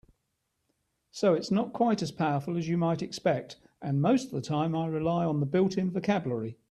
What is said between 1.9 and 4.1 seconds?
as powerful as you might expect, and